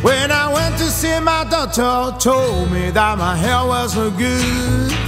When 0.00 0.30
I 0.30 0.52
went 0.52 0.78
to 0.78 0.84
see 0.84 1.18
my 1.20 1.44
doctor, 1.50 2.16
told 2.18 2.70
me 2.70 2.90
that 2.92 3.18
my 3.18 3.36
hair 3.36 3.66
was 3.66 3.96
no 3.96 4.10
good. 4.10 5.07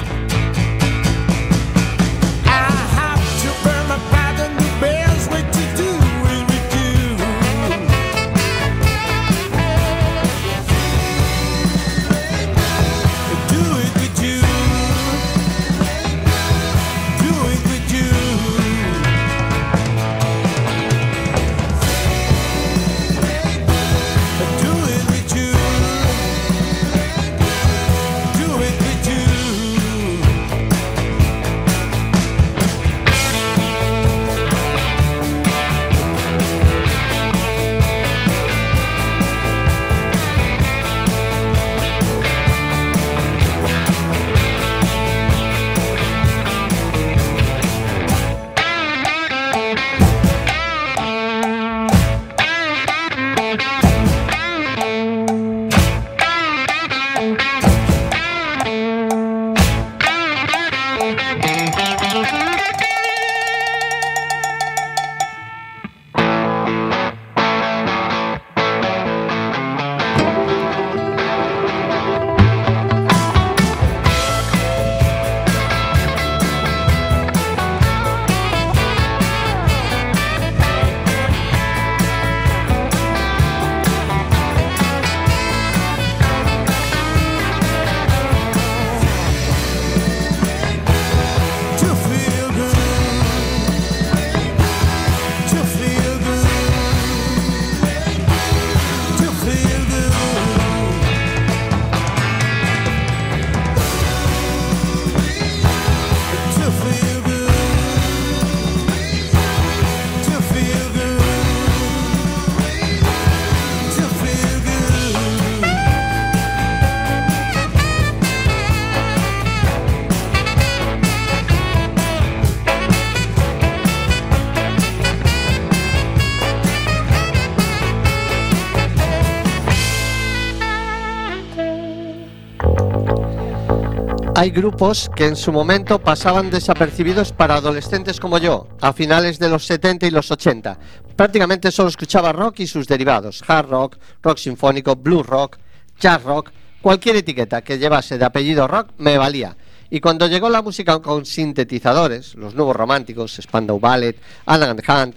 Hay 134.41 134.53
grupos 134.53 135.11
que 135.14 135.26
en 135.26 135.36
su 135.36 135.53
momento 135.53 135.99
pasaban 135.99 136.49
desapercibidos 136.49 137.30
para 137.30 137.57
adolescentes 137.57 138.18
como 138.18 138.38
yo, 138.38 138.68
a 138.80 138.95
finales 138.95 139.38
de 139.38 139.51
los 139.51 139.66
70 139.66 140.07
y 140.07 140.11
los 140.11 140.30
80. 140.30 140.78
Prácticamente 141.14 141.70
solo 141.70 141.91
escuchaba 141.91 142.32
rock 142.32 142.61
y 142.61 142.66
sus 142.66 142.86
derivados, 142.86 143.43
hard 143.47 143.68
rock, 143.68 143.99
rock 144.22 144.38
sinfónico, 144.38 144.97
blues 144.97 145.26
rock, 145.26 145.59
jazz 146.01 146.22
rock, 146.22 146.53
cualquier 146.80 147.16
etiqueta 147.16 147.61
que 147.61 147.76
llevase 147.76 148.16
de 148.16 148.24
apellido 148.24 148.66
rock 148.66 148.93
me 148.97 149.18
valía. 149.18 149.55
Y 149.91 150.01
cuando 150.01 150.26
llegó 150.26 150.49
la 150.49 150.62
música 150.62 151.01
con 151.01 151.26
sintetizadores, 151.26 152.34
los 152.34 152.55
nuevos 152.55 152.74
románticos, 152.74 153.38
Spandau 153.43 153.78
Ballet, 153.78 154.16
Alan 154.47 154.78
Hunt 154.88 155.16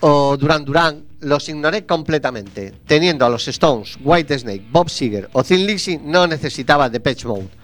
o 0.00 0.38
Duran 0.38 0.64
Duran, 0.64 1.04
los 1.20 1.46
ignoré 1.50 1.84
completamente. 1.84 2.72
Teniendo 2.86 3.26
a 3.26 3.28
los 3.28 3.46
Stones, 3.46 3.98
White 4.02 4.38
Snake, 4.38 4.64
Bob 4.70 4.88
Seger 4.88 5.28
o 5.34 5.44
Thin 5.44 5.66
Lizzy, 5.66 5.98
no 5.98 6.26
necesitaba 6.26 6.88
Depeche 6.88 7.28
Mode. 7.28 7.58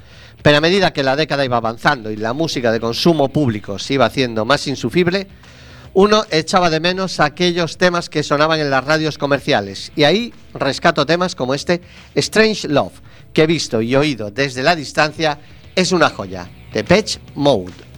Pero 0.45 0.59
a 0.59 0.61
medida 0.61 0.93
que 0.93 1.03
la 1.03 1.17
década 1.17 1.47
iba 1.47 1.57
avanzando 1.57 2.11
y 2.11 2.17
la 2.17 2.35
música 2.35 2.71
de 2.71 2.79
consumo 2.79 3.31
público 3.31 3.79
se 3.79 3.95
iba 3.95 4.05
haciendo 4.05 4.45
más 4.45 4.67
insufrible, 4.67 5.27
uno 5.95 6.27
echaba 6.31 6.69
de 6.69 6.81
menos 6.81 7.19
aquellos 7.19 7.79
temas 7.79 8.11
que 8.11 8.23
sonaban 8.23 8.61
en 8.61 8.69
las 8.69 8.85
radios 8.85 9.17
comerciales. 9.17 9.91
Y 9.97 10.05
ahí 10.05 10.35
rescato 10.53 11.07
temas 11.07 11.35
como 11.35 11.55
este 11.55 11.81
Strange 12.15 12.69
Love, 12.69 12.93
que 13.33 13.47
visto 13.47 13.81
y 13.81 13.97
oído 13.97 14.31
desde 14.31 14.63
la 14.63 14.77
distancia 14.77 15.39
es 15.75 15.93
una 15.93 16.11
joya. 16.11 16.47
Depeche 16.75 17.21
Mode. 17.35 17.94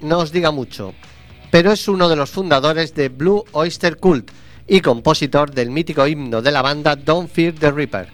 No 0.00 0.18
os 0.18 0.32
diga 0.32 0.50
mucho, 0.50 0.94
pero 1.52 1.70
es 1.70 1.86
uno 1.86 2.08
de 2.08 2.16
los 2.16 2.30
fundadores 2.30 2.92
de 2.92 3.08
Blue 3.08 3.44
Oyster 3.52 3.98
Cult 3.98 4.32
y 4.66 4.80
compositor 4.80 5.52
del 5.52 5.70
mítico 5.70 6.08
himno 6.08 6.42
de 6.42 6.50
la 6.50 6.60
banda 6.60 6.96
Don't 6.96 7.30
Fear 7.30 7.54
the 7.54 7.70
Reaper. 7.70 8.08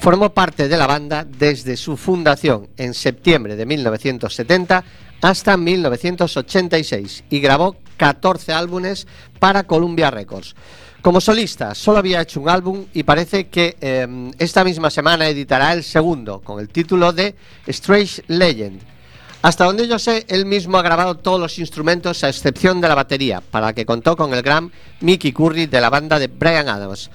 Formó 0.00 0.32
parte 0.32 0.68
de 0.68 0.76
la 0.76 0.86
banda 0.86 1.24
desde 1.24 1.76
su 1.76 1.96
fundación 1.96 2.68
en 2.76 2.94
septiembre 2.94 3.56
de 3.56 3.66
1970 3.66 4.84
hasta 5.22 5.56
1986 5.56 7.24
y 7.30 7.40
grabó 7.40 7.76
14 7.96 8.52
álbumes 8.52 9.08
para 9.40 9.64
Columbia 9.64 10.12
Records. 10.12 10.54
Como 11.02 11.20
solista 11.20 11.74
solo 11.74 11.98
había 11.98 12.20
hecho 12.20 12.40
un 12.40 12.48
álbum 12.48 12.84
y 12.94 13.02
parece 13.02 13.48
que 13.48 13.76
eh, 13.80 14.30
esta 14.38 14.62
misma 14.62 14.90
semana 14.90 15.26
editará 15.28 15.72
el 15.72 15.82
segundo 15.82 16.40
con 16.42 16.60
el 16.60 16.68
título 16.68 17.12
de 17.12 17.34
Strange 17.66 18.22
Legend. 18.28 18.95
Hasta 19.42 19.64
donde 19.64 19.86
yo 19.86 19.98
sé, 19.98 20.24
él 20.28 20.46
mismo 20.46 20.78
ha 20.78 20.82
grabado 20.82 21.16
todos 21.16 21.38
los 21.38 21.58
instrumentos 21.58 22.24
a 22.24 22.28
excepción 22.28 22.80
de 22.80 22.88
la 22.88 22.94
batería, 22.94 23.40
para 23.40 23.72
que 23.72 23.86
contó 23.86 24.16
con 24.16 24.34
el 24.34 24.42
gran 24.42 24.72
Mickey 25.00 25.32
Curry 25.32 25.66
de 25.66 25.80
la 25.80 25.90
banda 25.90 26.18
de 26.18 26.26
Brian 26.28 26.68
Adams. 26.68 27.10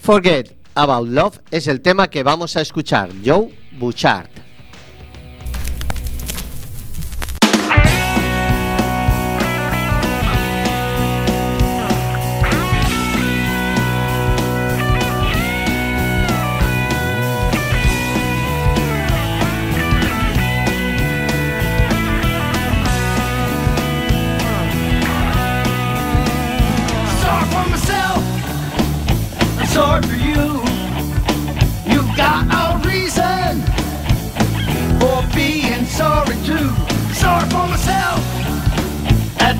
Forget 0.00 0.56
About 0.74 1.08
Love 1.08 1.40
es 1.50 1.66
el 1.66 1.80
tema 1.80 2.08
que 2.08 2.22
vamos 2.22 2.56
a 2.56 2.60
escuchar, 2.60 3.10
Joe 3.24 3.54
Bouchard. 3.72 4.43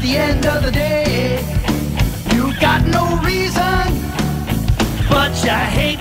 The 0.04 0.18
end 0.18 0.44
of 0.44 0.62
the 0.62 0.70
day, 0.70 1.40
you 2.34 2.52
got 2.60 2.86
no 2.88 3.16
reason, 3.22 3.84
but 5.08 5.32
you 5.42 5.48
hate 5.50 5.93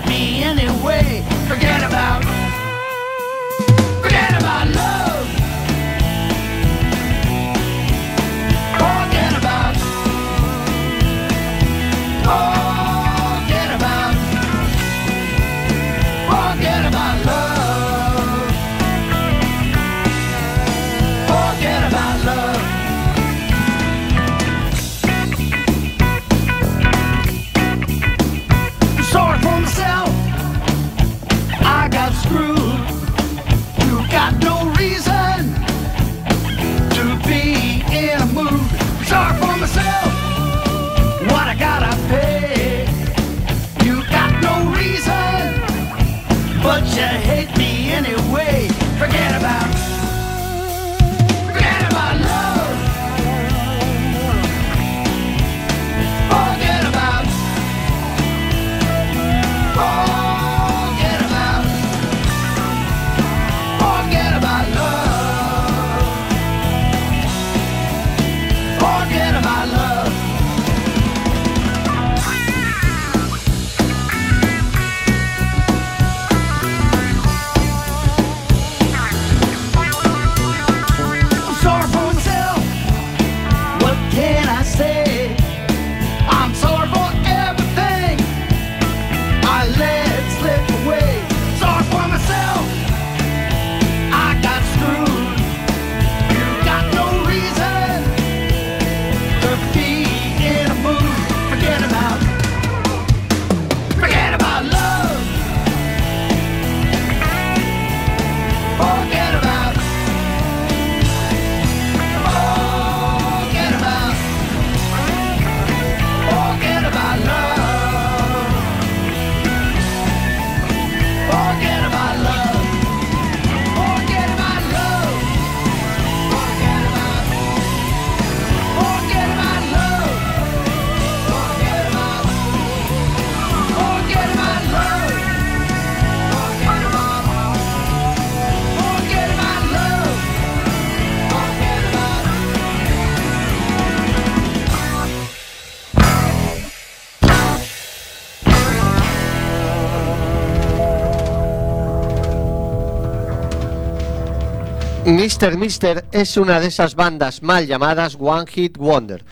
Mr. 155.24 155.56
Mister 155.56 156.04
es 156.12 156.36
una 156.36 156.60
de 156.60 156.66
esas 156.66 156.96
bandas 156.96 157.42
mal 157.42 157.66
llamadas 157.66 158.14
One 158.20 158.44
Hit 158.46 158.76
Wonder. 158.76 159.24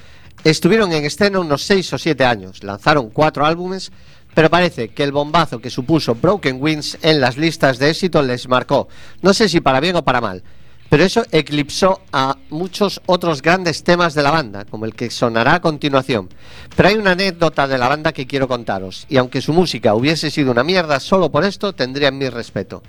Estuvieron 0.43 0.90
en 0.95 1.05
escena 1.05 1.38
unos 1.38 1.64
6 1.64 1.93
o 1.93 1.99
7 1.99 2.24
años, 2.24 2.64
lanzaron 2.64 3.11
4 3.11 3.45
álbumes, 3.45 3.93
pero 4.32 4.49
parece 4.49 4.88
que 4.88 5.05
el 5.05 5.12
bombazo 5.12 5.59
que 5.59 5.68
supuso 5.68 6.14
Broken 6.14 6.62
Wings 6.62 6.97
en 7.03 7.20
las 7.20 7.36
listas 7.36 7.78
de 7.78 7.90
éxito 7.90 8.22
les 8.22 8.49
marcó, 8.49 8.88
no 9.20 9.34
sé 9.34 9.51
si 9.51 9.61
para 9.61 9.80
bien 9.80 9.97
o 9.97 10.03
para 10.03 10.22
mal, 10.22 10.43
pero 10.88 11.05
eso 11.05 11.24
eclipsó 11.30 12.01
a 12.11 12.38
muchos 12.49 13.03
otros 13.05 13.43
grandes 13.43 13.84
temas 13.84 14.14
de 14.14 14.22
la 14.22 14.30
banda, 14.30 14.64
como 14.64 14.86
el 14.86 14.95
que 14.95 15.11
sonará 15.11 15.57
a 15.57 15.61
continuación. 15.61 16.30
Pero 16.74 16.88
hay 16.88 16.95
una 16.95 17.11
anécdota 17.11 17.68
de 17.68 17.76
la 17.76 17.88
banda 17.88 18.12
que 18.12 18.26
quiero 18.26 18.49
contaros, 18.49 19.05
y 19.11 19.18
aunque 19.18 19.43
su 19.43 19.53
música 19.53 19.95
hubiese 19.95 20.30
sido 20.30 20.53
una 20.53 20.64
mierda 20.64 21.01
solo 21.01 21.30
por 21.30 21.45
esto, 21.45 21.74
tendrían 21.74 22.16
mi 22.16 22.30
respeto. 22.30 22.82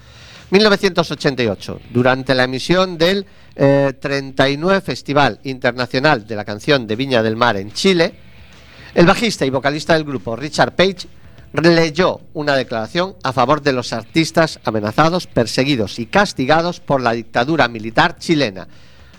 1988, 0.53 1.81
durante 1.89 2.35
la 2.35 2.43
emisión 2.43 2.95
del 2.95 3.25
eh, 3.55 3.91
39 3.99 4.81
Festival 4.81 5.39
Internacional 5.45 6.27
de 6.27 6.35
la 6.35 6.45
Canción 6.45 6.85
de 6.85 6.95
Viña 6.95 7.23
del 7.23 7.35
Mar 7.35 7.57
en 7.57 7.71
Chile, 7.71 8.13
el 8.93 9.07
bajista 9.07 9.47
y 9.47 9.49
vocalista 9.49 9.95
del 9.95 10.03
grupo, 10.03 10.35
Richard 10.35 10.75
Page, 10.75 11.07
leyó 11.53 12.21
una 12.35 12.55
declaración 12.55 13.15
a 13.23 13.33
favor 13.33 13.63
de 13.63 13.73
los 13.73 13.93
artistas 13.93 14.59
amenazados, 14.63 15.25
perseguidos 15.25 15.97
y 15.97 16.05
castigados 16.05 16.79
por 16.79 17.01
la 17.01 17.13
dictadura 17.13 17.67
militar 17.67 18.19
chilena, 18.19 18.67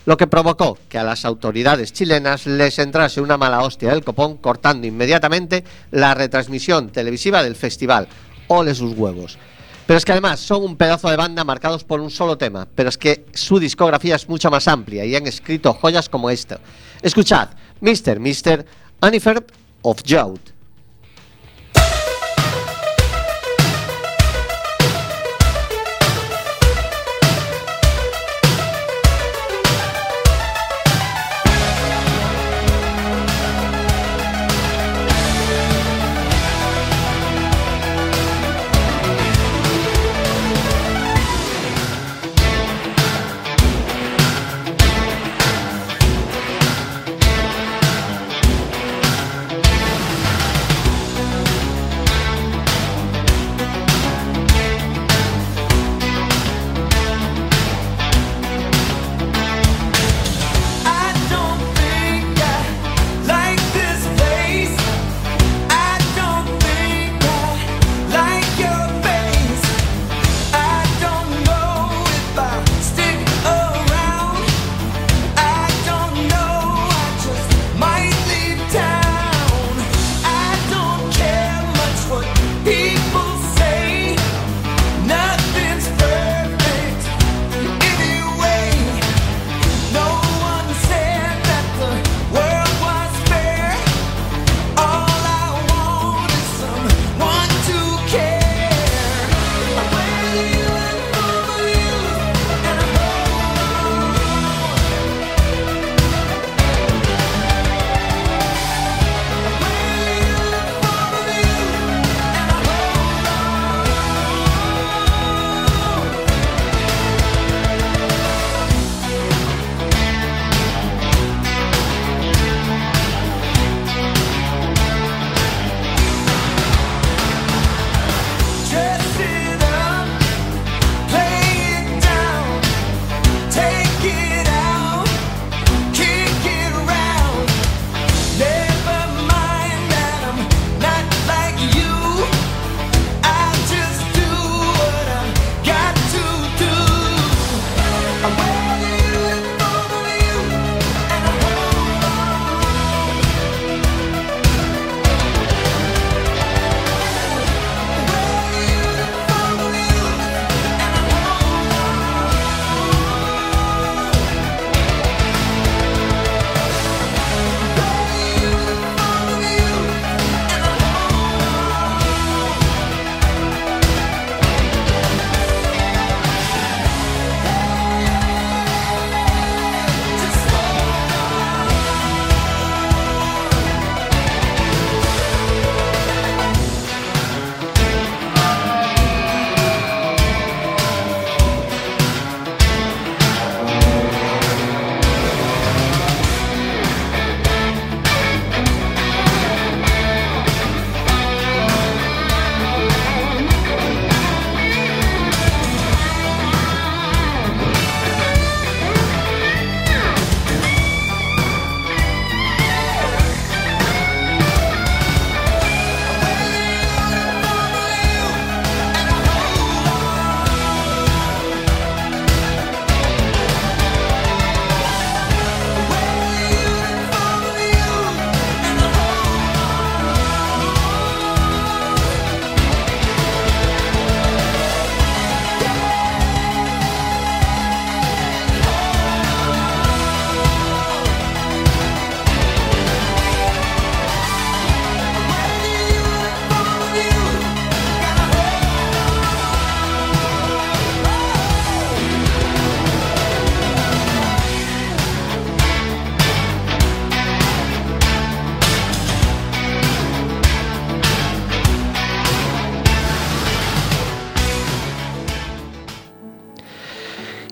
lo 0.07 0.17
que 0.17 0.29
provocó 0.29 0.79
que 0.89 0.99
a 0.99 1.05
las 1.05 1.25
autoridades 1.25 1.93
chilenas 1.93 2.47
les 2.47 2.79
entrase 2.79 3.21
una 3.21 3.39
mala 3.39 3.63
hostia 3.63 3.91
del 3.91 4.05
copón, 4.05 4.37
cortando 4.37 4.87
inmediatamente 4.87 5.65
la 5.91 6.15
retransmisión 6.15 6.91
televisiva 6.91 7.43
del 7.43 7.57
festival. 7.57 8.07
Ole 8.47 8.73
sus 8.77 8.97
huevos. 8.97 9.37
Pero 9.87 9.99
es 9.99 10.05
que 10.05 10.13
además 10.13 10.41
son 10.41 10.63
un 10.65 10.77
pedazo 10.77 11.11
de 11.11 11.17
banda 11.17 11.45
marcados 11.45 11.85
por 11.85 12.01
un 12.01 12.11
solo 12.11 12.39
tema, 12.39 12.67
pero 12.75 12.89
es 12.89 12.97
que 12.97 13.27
su 13.35 13.59
discografía 13.59 14.17
es 14.17 14.29
mucho 14.29 14.51
más 14.51 14.67
amplia 14.67 15.05
y 15.05 15.15
han 15.15 15.27
escrito 15.27 15.75
joyas 15.75 16.09
como 16.09 16.31
esta. 16.31 16.59
Escuchad, 17.03 17.51
Mr. 17.81 18.19
Mr. 18.19 18.65
Anifer 19.01 19.45
of 19.83 20.01
Joud. 20.07 20.54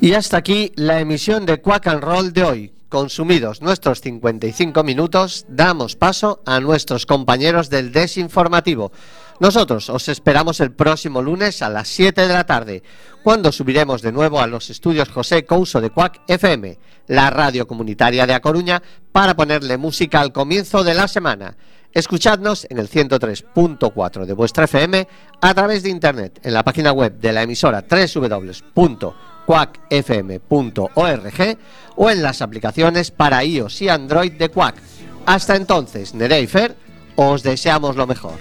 Y 0.02 0.14
hasta 0.14 0.36
aquí 0.36 0.72
la 0.74 0.98
emisión 0.98 1.46
de 1.46 1.60
Quack 1.60 1.86
and 1.86 2.02
Roll 2.02 2.32
de 2.32 2.42
hoy. 2.42 2.72
Consumidos 2.88 3.62
nuestros 3.62 4.00
55 4.00 4.82
minutos, 4.82 5.46
damos 5.48 5.94
paso 5.94 6.42
a 6.44 6.58
nuestros 6.58 7.06
compañeros 7.06 7.70
del 7.70 7.92
desinformativo. 7.92 8.90
Nosotros 9.38 9.88
os 9.90 10.08
esperamos 10.08 10.58
el 10.58 10.72
próximo 10.72 11.22
lunes 11.22 11.62
a 11.62 11.70
las 11.70 11.86
7 11.86 12.26
de 12.26 12.34
la 12.34 12.44
tarde, 12.44 12.82
cuando 13.22 13.52
subiremos 13.52 14.02
de 14.02 14.10
nuevo 14.10 14.40
a 14.40 14.48
los 14.48 14.70
estudios 14.70 15.08
José 15.08 15.44
Couso 15.44 15.80
de 15.80 15.90
Quack 15.90 16.22
FM, 16.26 16.78
la 17.06 17.30
radio 17.30 17.68
comunitaria 17.68 18.26
de 18.26 18.34
A 18.34 18.40
Coruña, 18.40 18.82
para 19.12 19.36
ponerle 19.36 19.76
música 19.76 20.20
al 20.20 20.32
comienzo 20.32 20.82
de 20.82 20.94
la 20.94 21.06
semana. 21.06 21.56
Escuchadnos 21.92 22.66
en 22.70 22.78
el 22.78 22.88
103.4 22.90 24.24
de 24.24 24.32
vuestra 24.32 24.64
FM 24.64 25.06
a 25.40 25.54
través 25.54 25.84
de 25.84 25.90
internet 25.90 26.40
en 26.42 26.54
la 26.54 26.64
página 26.64 26.90
web 26.90 27.20
de 27.20 27.32
la 27.32 27.42
emisora 27.42 27.82
www.quackfm.org 29.46 31.58
o 31.96 32.10
en 32.10 32.22
las 32.22 32.42
aplicaciones 32.42 33.10
para 33.10 33.44
iOS 33.44 33.82
y 33.82 33.88
Android 33.88 34.32
de 34.32 34.48
Quack. 34.48 34.76
Hasta 35.26 35.56
entonces, 35.56 36.14
Nerea 36.14 36.40
y 36.40 36.46
Fer, 36.46 36.76
os 37.16 37.42
deseamos 37.42 37.96
lo 37.96 38.06
mejor. 38.06 38.34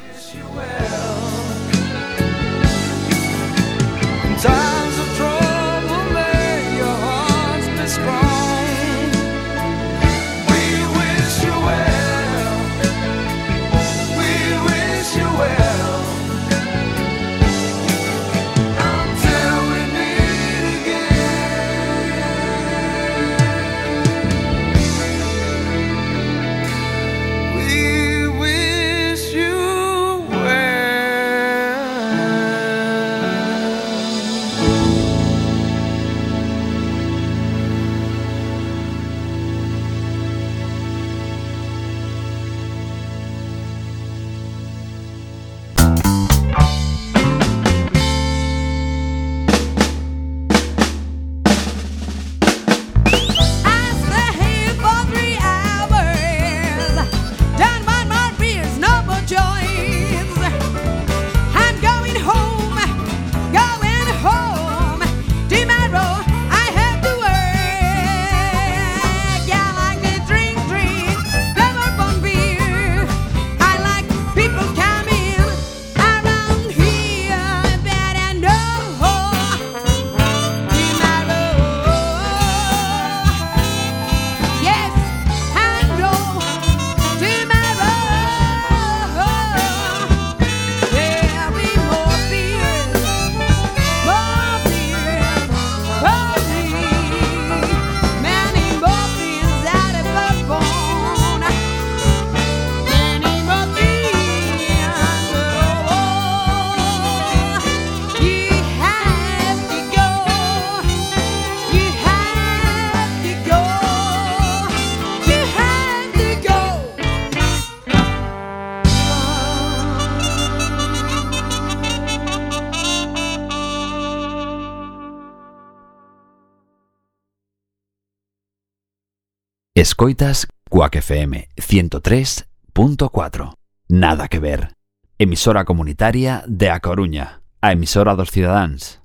Escoitas 129.81 130.45
Cuac 130.69 130.97
FM 130.97 131.49
103.4. 131.57 133.53
Nada 133.89 134.27
que 134.27 134.37
ver. 134.37 134.75
Emisora 135.17 135.65
comunitaria 135.65 136.43
de 136.47 136.69
A 136.69 136.79
Coruña. 136.79 137.41
A 137.61 137.71
emisora 137.71 138.13
dos 138.13 138.29
cidadáns. 138.29 139.00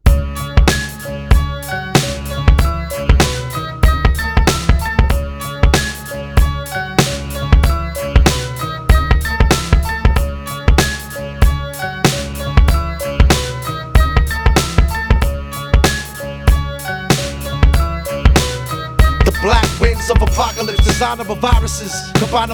Of 20.17 20.23
apocalypse, 20.23 20.85
design 20.85 21.21
of 21.21 21.27
viruses, 21.39 21.93
combine 22.15 22.45